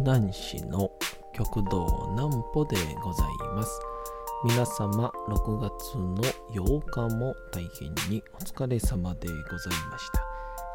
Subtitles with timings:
[0.00, 0.90] 講談師の
[1.34, 3.80] 極道南歩でございます。
[4.46, 6.22] 皆様、6月の
[6.54, 10.24] 8日も大変にお疲れ様でございました。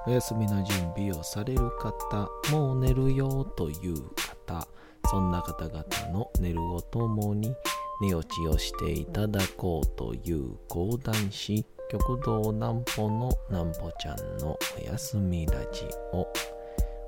[0.05, 3.95] お休みの準備をされる方、もう寝るよという
[4.45, 4.67] 方、
[5.09, 7.55] そんな方々の寝るをともに
[8.01, 16.27] 寝落ちをしていただこうという講談師、極道南歩の南歩ちゃんのお休みラジオ。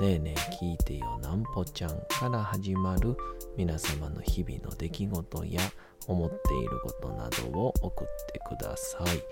[0.00, 3.16] ねえねえ聞いてよなんぽちゃんから始まる
[3.56, 5.60] 皆様の日々の出来事や
[6.06, 9.22] 思っていることなどを送ってください。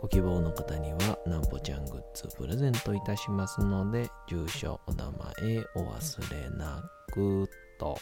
[0.00, 7.98] ご希望の方にはなんぽちゃんグッズプレゼントいたしますので、住所、お名前お忘れなくと。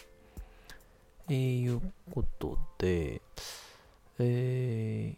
[1.28, 1.80] えー、いう
[2.12, 3.22] ことで、
[4.18, 5.14] え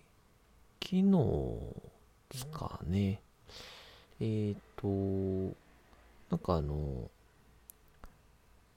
[0.80, 1.76] ー、昨日
[2.30, 3.20] ですかね、
[4.20, 5.56] えっ、ー、と、
[6.30, 7.10] なんかあの、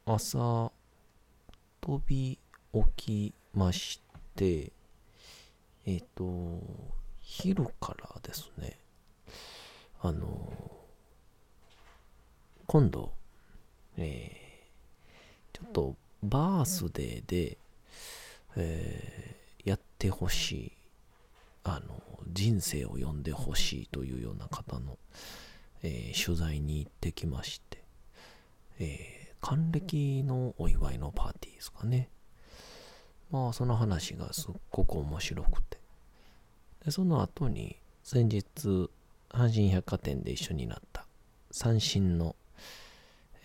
[0.06, 0.72] 朝、
[1.82, 2.38] 飛び
[2.74, 4.02] 起きまし
[4.36, 4.72] て、
[5.86, 6.62] えっ、と、
[7.22, 8.78] 昼からですね、
[10.02, 10.54] あの、
[12.68, 13.12] 今度、
[13.98, 17.58] えー、ちょっとバースデーで、
[18.56, 20.72] えーやってほしい、
[21.64, 24.98] あの、人生を読んでほしいというような方の、
[25.84, 27.84] えー取材に行ってきまして、
[28.80, 32.10] えー還暦のお祝いのパーティーですかね。
[33.32, 35.78] まあ、その話がすっごく面白くて。
[36.84, 38.44] で、その後に、先日、
[39.30, 41.06] 阪神百貨店で一緒になった、
[41.52, 42.36] 三振の、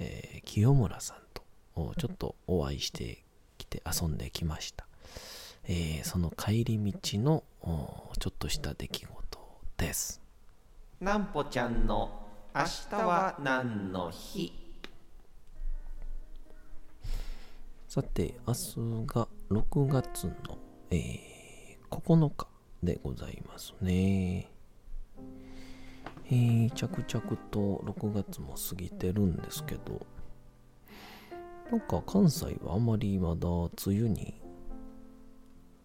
[0.01, 1.45] えー清村さんと、
[1.97, 3.23] ちょっとお会いして
[3.57, 4.87] きて遊んできました。
[5.69, 7.45] えーその帰り道の、
[8.19, 9.39] ちょっとした出来事
[9.77, 10.21] です。
[11.01, 12.24] なんぽちゃんの
[12.57, 14.53] 明日は何の日？
[17.89, 20.33] さて、明日が6月の、
[20.93, 22.47] えー9日
[22.81, 24.49] でございますね。
[26.27, 30.07] えー着々と6月も過ぎてるんですけど、
[31.73, 34.41] なんか関西はあまりまだ梅雨に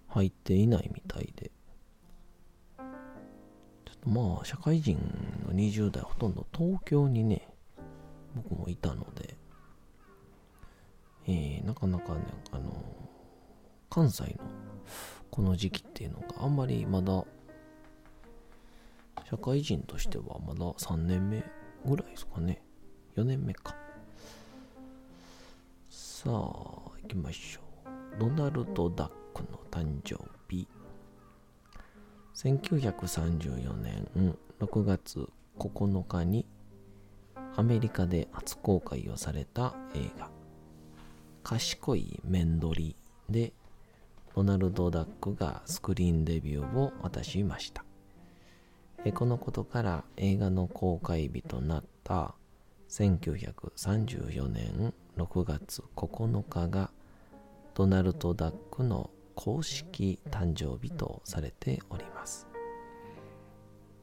[0.08, 1.50] 入っていないみたいで、
[4.06, 4.98] まあ、社会人
[5.48, 7.48] の20代ほとんど東京にね、
[8.36, 9.36] 僕もいたので、
[11.28, 12.22] えーなかなかね、
[12.52, 12.72] あの
[13.90, 14.30] 関西の
[15.30, 17.26] この時期っていうのがあんまりまだ、
[19.30, 21.44] 社会人としてはまだ3年目
[21.86, 22.62] ぐらいですかね。
[23.16, 23.76] 4年目か。
[25.90, 27.62] さあ、行きましょ
[28.18, 28.20] う。
[28.20, 30.16] ドナルド・ダックの誕生
[30.48, 30.68] 日。
[32.42, 34.08] 1934年
[34.62, 35.28] 6月
[35.58, 36.46] 9日に
[37.58, 40.30] アメリカで初公開をされた映画。
[41.44, 42.96] 賢い面取り
[43.30, 43.52] で
[44.34, 47.84] ドナルド・ダックがスクリーンデビューを果たしました。
[49.14, 52.36] このことから映画の公開日となった
[52.88, 56.90] 1934年6月9日が
[57.74, 59.10] ドナルド・ダックの
[59.42, 62.46] 公式誕生日とされております。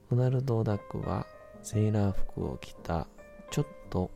[0.09, 1.27] ドナルド・ダックは
[1.63, 3.07] セーラー服を着た
[3.51, 4.11] ちょっと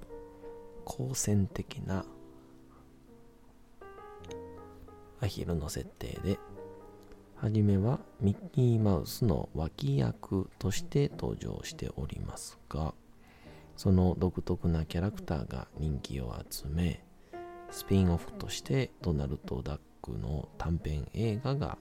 [0.87, 2.07] 好戦的な
[5.21, 6.39] アヒルの設定で、
[7.37, 12.95] はじめはミッキーマウスの脇役として登場しておりますが、
[13.77, 17.05] その独特なキャラクターが人気を集め、
[17.71, 21.79] スピンオフとしてドナルド・ダックの短編映画が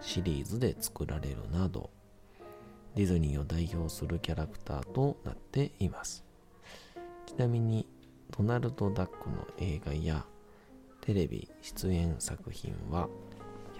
[0.00, 1.90] シリーズで作られるなど、
[2.94, 6.24] ディズニーを代表するキャラクターとなっています。
[7.26, 7.86] ちなみに、
[8.36, 10.24] ドナルド・ダックの映画や
[11.00, 13.08] テレビ出演作品は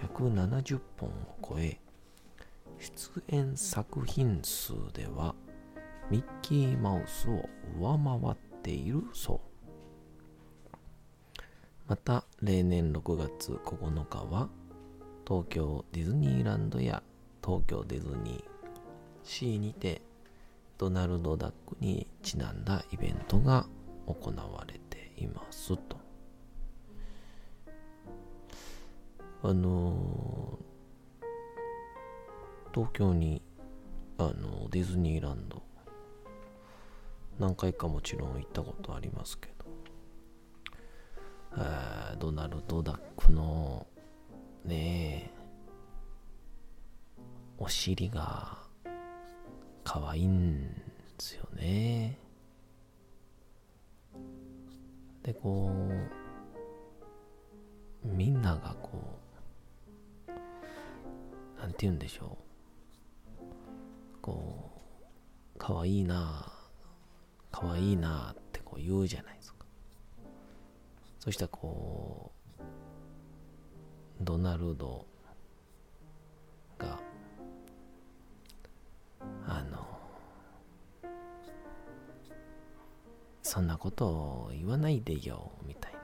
[0.01, 1.79] 170本を超え、
[2.79, 5.35] 出演作品数では
[6.09, 7.49] ミッキーマウスを
[7.79, 9.46] 上回っているそう。
[11.87, 14.49] また例年6月9日は
[15.25, 17.01] 東京ディズニーランドや
[17.43, 18.43] 東京ディズニー
[19.23, 20.01] シーにて
[20.77, 23.65] ドナルド・ダックにちなんだイベントが
[24.05, 25.97] 行われていますと。
[29.43, 33.41] あのー、東京に
[34.17, 35.61] あのディズニーランド
[37.39, 39.56] 何回かもちろん行ったことありますけど
[42.19, 43.87] ドナルド・ダックの
[44.63, 45.37] ねえ
[47.57, 48.57] お尻が
[49.83, 50.73] 可愛いんで
[51.17, 52.19] すよね。
[55.23, 55.71] でこ
[58.03, 59.19] うみんながこ
[60.27, 60.31] う
[61.59, 62.37] なんて言うんでしょ
[63.41, 63.41] う。
[64.21, 64.71] こ
[65.55, 66.51] う可愛いな
[67.51, 69.56] 可愛いなってこう言うじゃないですか。
[71.27, 72.63] そしたこう
[74.21, 75.05] ドナルド
[76.77, 76.97] が
[79.45, 79.85] あの
[83.43, 85.99] そんなことを言わないでよみたいな、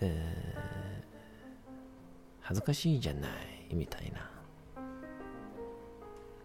[0.00, 0.58] えー、
[2.40, 4.30] 恥ずかしいじゃないみたいな。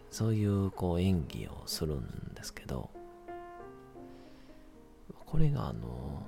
[0.10, 2.90] そういうこう演技をするんですけど
[5.26, 6.22] これがあの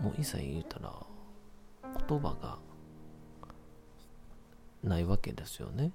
[0.00, 0.92] もういざ言うたら
[2.08, 2.58] 言葉が
[4.82, 5.92] ないわけですよね。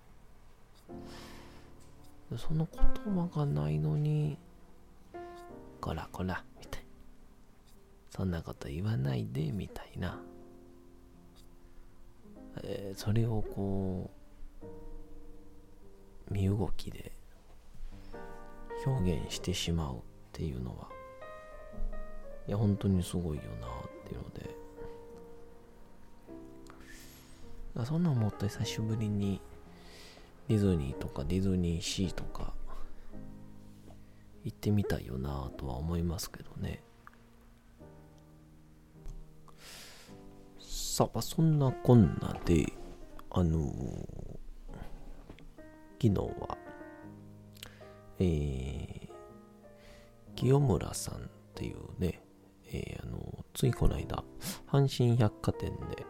[2.38, 4.38] その言葉がないのに
[5.80, 6.88] こらこらみたいな。
[8.10, 10.20] そんなこと言わないでみたいな、
[12.64, 14.12] えー、それをこ
[16.30, 17.12] う身動きで
[18.86, 20.00] 表現してしまうっ
[20.32, 20.88] ていうのは
[22.48, 23.68] いや本当にすごいよな
[24.12, 24.56] っていうので。
[27.86, 29.40] そんなんもっと久しぶりに
[30.48, 32.54] ディズニーとかディズニーシーとか
[34.44, 36.84] 行ってみたいよなとは思いますけどね。
[40.60, 42.74] さあそんなこんなで
[43.30, 43.72] あのー、
[46.02, 46.58] 昨日は
[48.20, 49.10] えー、
[50.36, 51.18] 清村さんっ
[51.56, 52.21] ていうね、
[53.62, 54.24] ついこの間
[54.72, 56.06] 阪神百貨店で、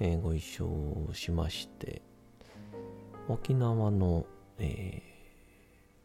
[0.00, 2.02] えー、ご一緒しまして
[3.28, 4.26] 沖縄の、
[4.58, 5.16] えー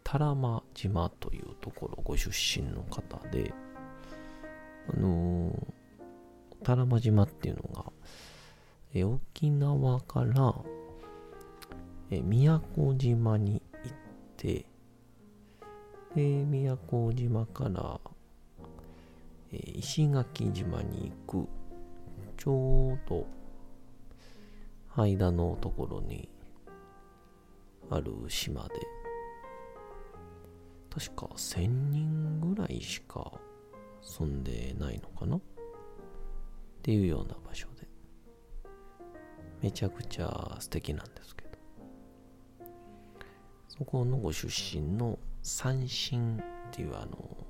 [0.04, 3.54] 多良間島というところご出身の方で、
[4.94, 7.86] あのー、多良間島っていうのが、
[8.94, 10.54] え沖縄から、
[12.10, 13.98] え宮古島に行っ
[14.36, 14.66] て、
[16.14, 18.02] で、宮古島から、
[19.54, 21.50] え石垣島に行く、
[22.38, 23.28] ちょうど、
[24.96, 26.30] 間のところに
[27.90, 28.76] ある島で、
[30.90, 33.32] 確か1000人ぐらいしか
[34.02, 35.38] 住んでないのかな？
[35.38, 35.42] っ
[36.82, 37.88] ていうような場所で。
[39.62, 41.52] めちゃくちゃ素敵なんですけど。
[43.68, 47.41] そこのご出身の三振っていうあの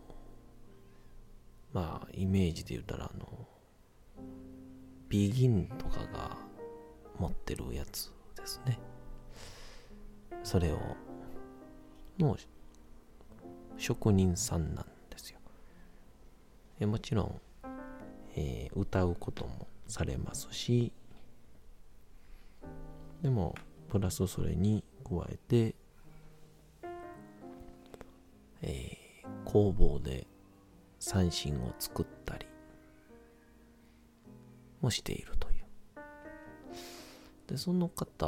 [1.73, 3.47] まあイメージで言ったらあの
[5.09, 6.37] ビギンとかが
[7.19, 8.79] 持ってるやつですね
[10.43, 10.79] それを
[12.17, 12.37] の
[13.77, 15.39] 職人さんなんですよ。
[16.79, 17.41] えもちろん、
[18.35, 20.91] えー、歌うこともされますし、
[23.21, 23.55] でも、
[23.89, 25.75] プラスそれに加えて、
[28.61, 30.27] えー、工房で
[31.01, 32.45] 三振を作ったり
[34.81, 35.65] もしているという。
[37.47, 38.27] で、その方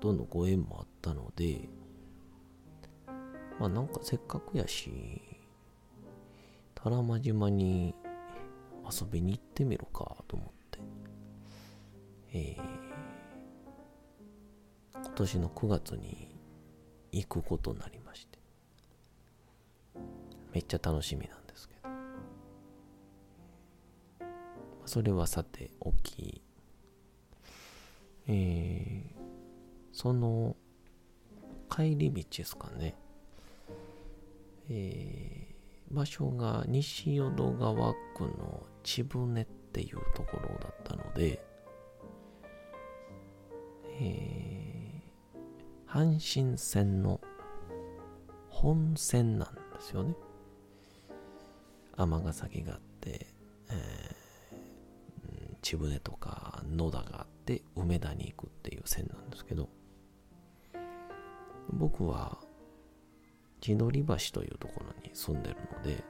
[0.00, 1.68] とのご縁もあったので、
[3.60, 5.22] まあなんかせっかくやし、
[6.74, 7.94] 多良間島に
[8.84, 10.80] 遊びに行ってみるかと思って、
[12.32, 12.64] えー、
[15.04, 16.36] 今年の9月に
[17.12, 18.07] 行くことになりまして、
[20.58, 21.76] めっちゃ楽しみなんですけ
[24.20, 24.26] ど、
[24.86, 26.42] それはさておき、
[28.26, 29.22] えー、
[29.92, 30.56] その
[31.70, 32.96] 帰り道ですかね。
[34.68, 41.40] えー、場所が西淀川区の千船っていうところだったので、
[44.00, 47.20] えー、阪神線の
[48.48, 50.16] 本線なんですよね。
[51.98, 53.26] 尼崎があって、
[53.70, 59.68] えー、千船とか野田があって梅田に行くっていう線なんですけど
[61.72, 62.38] 僕は
[63.60, 66.04] 千鳥橋というところに住んでるので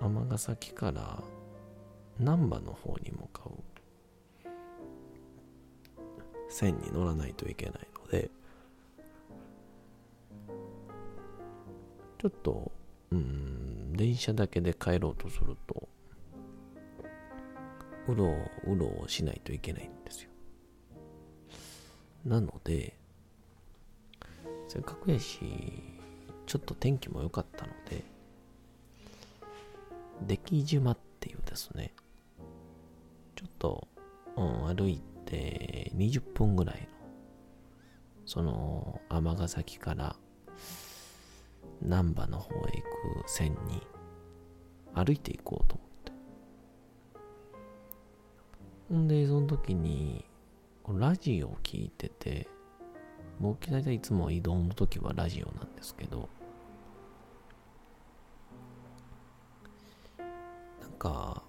[0.00, 1.22] 尼崎から
[2.20, 3.62] 難波の方に向かう
[6.50, 8.30] 線に乗らないといけないので
[12.20, 12.70] ちょっと
[13.10, 13.41] うん
[14.02, 15.88] 電車だけで帰ろうとすると
[18.08, 20.30] うろうろしないといけないんですよ。
[22.24, 22.98] なので
[24.66, 25.38] せっかくやし
[26.46, 28.02] ちょっと天気も良かったので
[30.26, 31.94] 出来島っていうですね
[33.36, 33.86] ちょっと、
[34.36, 34.42] う
[34.72, 36.88] ん、歩いて20分ぐらいの
[38.26, 40.16] その尼崎から
[41.80, 43.91] 難波の方へ行く線に
[44.94, 46.12] 歩いていこうと思って。
[48.88, 50.24] ほんでその時に
[50.88, 52.48] ラジオを聞いてて
[53.40, 56.28] 僕大体いつも移動の時はラジオなんですけど
[60.80, 61.42] なんか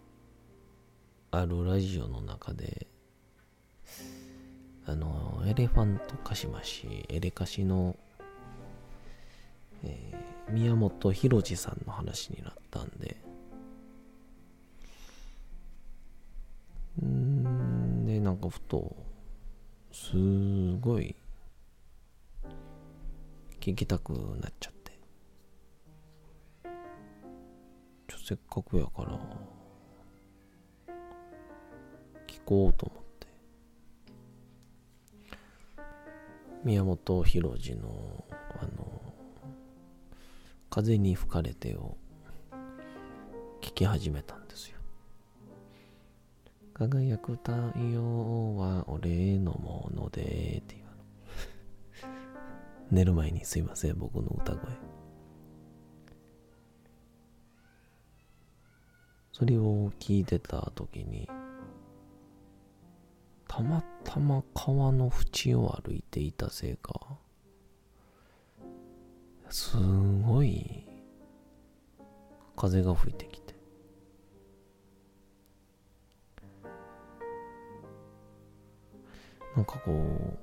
[1.31, 2.87] あるラジオの中で
[4.85, 7.95] あのエレファントカシマシエレカシの、
[9.83, 13.17] えー、宮本浩次さんの話になったんで
[18.23, 18.95] なんかふと
[19.91, 20.15] す
[20.79, 21.13] ごい
[23.59, 24.97] 聞きたくなっちゃって。
[28.07, 29.19] ちょせっかくやから
[32.25, 33.27] 聞こうと思って。
[36.63, 38.23] 宮本浩次の
[38.61, 39.01] あの
[40.71, 41.97] 「風に吹かれて」を
[43.59, 44.42] 聞き始めた
[46.87, 50.83] 輝く太陽は俺のものでっていう。
[52.91, 54.93] 寝る前にすいません僕の歌声。
[59.31, 61.27] それを聞いてた時に
[63.47, 67.17] たまたま川の縁を歩いていたせいか
[69.49, 70.85] すごい
[72.55, 73.42] 風が吹いてきて
[79.55, 80.37] なんかこう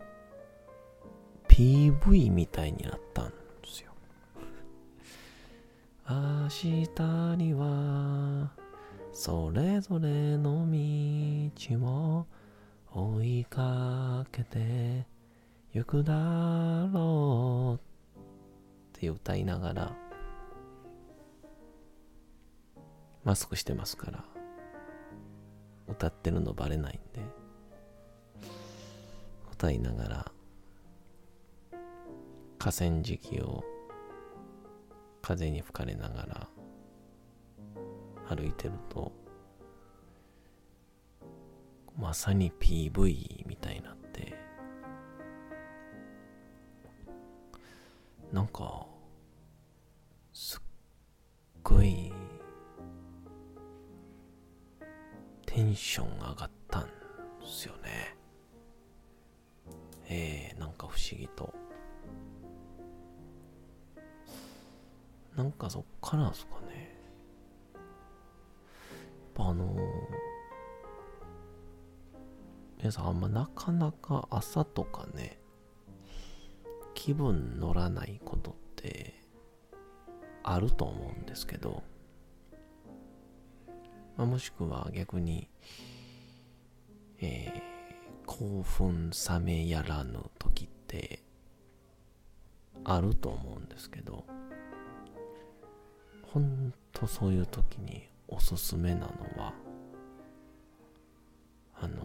[1.49, 3.93] PV みたいになったんですよ。
[6.09, 8.53] 明日には
[9.13, 10.77] それぞれの道
[11.87, 12.27] を
[12.93, 15.07] 追いかけて
[15.73, 17.81] 行くだろう
[18.97, 19.97] って歌いながら
[23.25, 24.25] マスクしてますから
[25.89, 27.40] 歌ってるのバレないんで。
[29.61, 30.33] 歌いながら
[32.59, 33.63] 河川敷を
[35.21, 36.49] 風に吹かれなが
[38.27, 39.13] ら歩いてると
[41.99, 44.33] まさに PV みたいになって
[48.33, 48.87] なんか
[50.33, 50.61] すっ
[51.63, 52.11] ごい
[55.45, 56.89] テンション上がったん
[57.45, 58.20] すよね。
[60.11, 61.55] えー、なんか不思議と。
[65.37, 66.97] なんかそっからですかね。
[67.75, 67.83] やっ
[69.35, 69.79] ぱあのー
[72.83, 75.39] 皆さんあんまなかなか朝とかね
[76.95, 79.21] 気分乗らないことって
[80.43, 81.83] あると思うんですけど、
[84.17, 85.51] まあ、もしくは逆に、
[87.21, 87.60] えー、
[88.41, 91.23] 興奮冷めやらぬ時って
[92.85, 94.25] あると思うんですけど
[96.23, 99.53] ほんとそういう時におすすめなのは
[101.83, 102.01] あの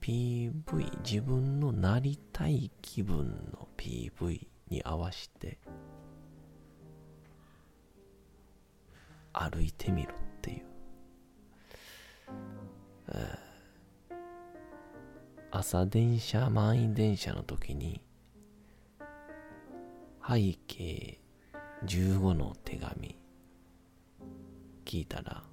[0.00, 5.58] PV 自分のなりたい気分の PV に合わせて
[9.32, 10.66] 歩いてみるっていう、
[15.50, 18.02] 朝電車満員電車の時に
[20.26, 21.20] 背景
[21.84, 23.16] 15の手紙
[24.84, 25.44] 聞いたら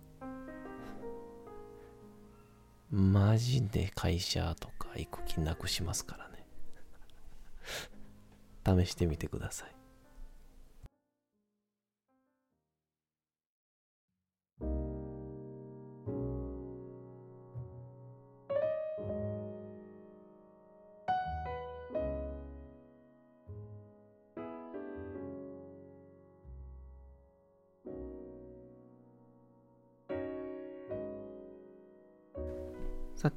[2.89, 6.29] マジで会社とか行く気なくしますから
[8.75, 8.83] ね。
[8.86, 9.82] 試してみてください。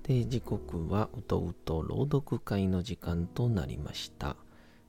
[0.06, 4.36] さて時刻はうとうと朗読会の時間となりました。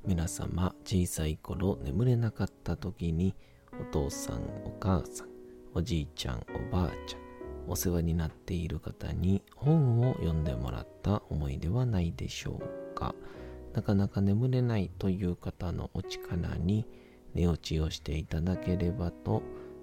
[0.06, 3.34] 皆様小さい頃眠れなかった時に
[3.82, 5.30] お父さんお母さん
[5.74, 7.22] おじいちゃんおばあちゃん
[7.68, 13.16] お世話になっている方に本を読んでもらった思いではないでしょうか。
[13.74, 16.86] なかなか眠れないという方のお力に
[17.34, 19.42] 寝落ちをしていただければと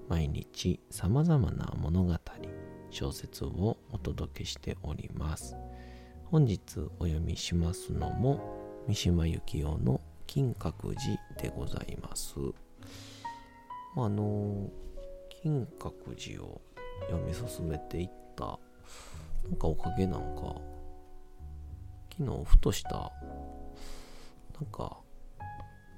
[0.08, 2.14] 毎日様々な物語
[2.94, 5.56] 小説をお届けしております。
[6.26, 12.36] 本日お読みしますのも三島由紀夫の金閣寺でございます。
[13.96, 14.70] まあ、あの
[15.42, 16.60] 金閣寺を
[17.10, 18.60] 読み進めていった
[19.42, 20.54] なんかおかげなんか
[22.16, 23.10] 昨日ふとした
[24.54, 24.98] なんか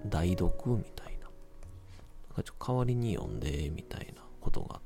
[0.07, 1.27] 代読みたいな。
[1.27, 4.86] なんかちょっと代わりに読んでみたいなことがあって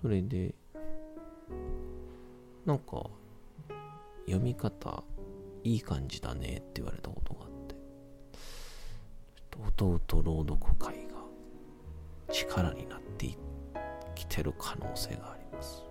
[0.00, 0.54] それで
[2.64, 3.04] なんか
[4.26, 5.02] 読み方
[5.62, 7.74] いい感じだねって言われたことがあって
[9.34, 11.20] ちょっとうとうと朗読会が
[12.32, 13.36] 力になって
[14.14, 15.84] きてる可能性があります。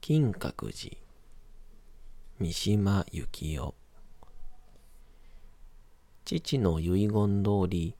[0.00, 0.96] 金閣寺
[2.42, 3.74] 三島由紀夫。
[6.24, 7.94] 父の遺言通り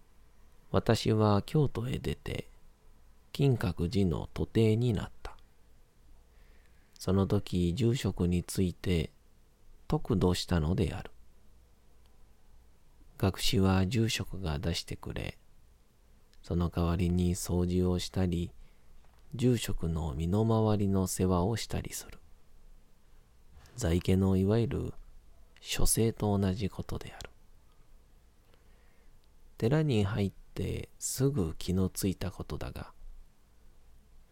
[0.71, 2.49] 私は京都へ出て
[3.33, 5.37] 金閣寺の徒弟になった。
[6.95, 9.11] その時住職について
[9.87, 11.11] 得度したのである。
[13.19, 15.37] 学士は住職が出してくれ
[16.43, 18.50] その代わりに掃除をしたり
[19.35, 22.20] 住職の身の回りの世話をしたりする。
[23.80, 24.95] 在家のいわゆる
[25.62, 27.30] 書生と同じことである。
[29.56, 32.93] 寺に入ってすぐ気のついたことだが、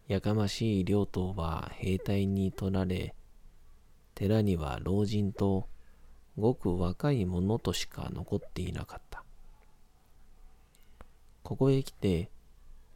[0.07, 3.15] やかましい両党は兵隊に取られ、
[4.13, 5.67] 寺には老人と
[6.37, 9.23] ごく若い者としか残っていなかった。
[11.41, 12.29] ここへ来て、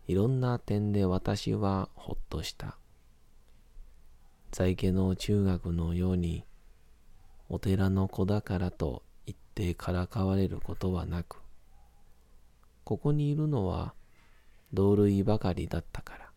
[0.07, 2.77] いろんな点で私はほっとした。
[4.53, 6.45] 在家の中学のように、
[7.49, 11.41] お寺の子だからと言ってからかわれることはなく、
[12.83, 13.95] ここにいるのは
[14.71, 16.29] 同類ばかりだったから。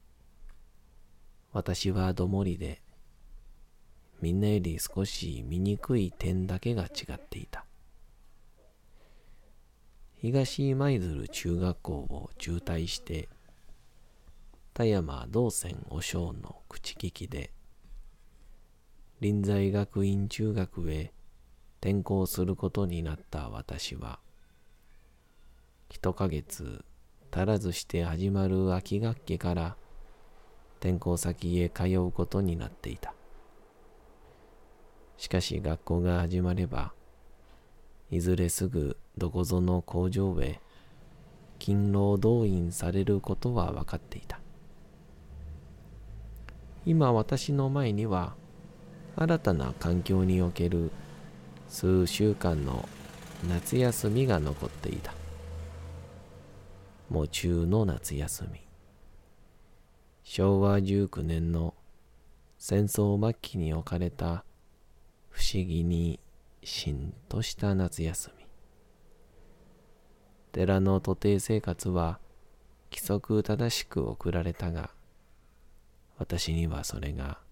[1.52, 2.80] 私はどもりで、
[4.22, 7.66] みんなより少し醜い点だけが違っていた。
[10.22, 13.28] 東舞鶴中学校を中退して
[14.72, 17.50] 田山道仙和尚の口利きで、
[19.18, 21.10] 臨済学院中学へ
[21.80, 24.18] 転校することになった私は、
[25.88, 26.84] 一ヶ月
[27.32, 29.76] 足らずして始まる秋学期から
[30.80, 33.14] 転校先へ通うことになっていた。
[35.16, 36.92] しかし学校が始まれば、
[38.10, 40.60] いずれすぐどこぞの工場へ
[41.58, 44.40] 勤労動員されることは分かっていた。
[46.84, 48.36] 今私の前には
[49.18, 50.90] 新たな環境における
[51.68, 52.86] 数週間の
[53.48, 55.14] 夏休みが残っていた。
[57.10, 58.60] 喪中の夏休み。
[60.22, 61.72] 昭和19年の
[62.58, 64.44] 戦争末期に置かれた
[65.30, 66.20] 不思議に
[66.62, 68.44] しんとした夏休み。
[70.52, 72.18] 寺の徒弟生活は
[72.90, 74.90] 規則正しく送られたが、
[76.18, 77.45] 私にはそれが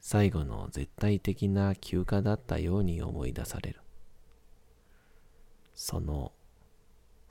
[0.00, 3.80] 最後の絶対的な休暇だったように思い出される。
[5.74, 6.32] その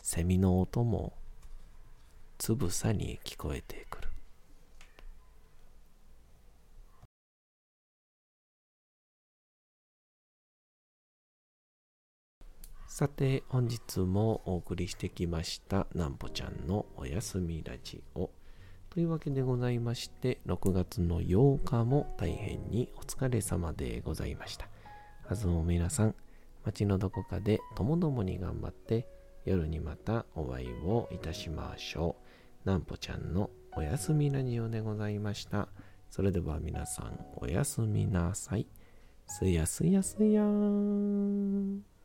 [0.01, 1.13] セミの音も
[2.37, 4.07] つぶさに聞こえてくる。
[12.87, 18.31] さて本日もお送りしてきましたなんぽちゃんのおやすみラジオ。
[18.97, 24.67] というわけでございまして、6月の8日も大変にお疲れ様でございました。
[25.27, 26.15] はずも皆さん、
[26.65, 29.07] 街のどこかでともどもに頑張って、
[29.45, 32.15] 夜にまたお会いをいたしましょ
[32.65, 32.67] う。
[32.67, 35.67] なんぽちゃんのおやすみラジオでございました。
[36.09, 38.65] それでは皆さん、おやすみなさい。
[39.27, 41.96] すやすやすやーん。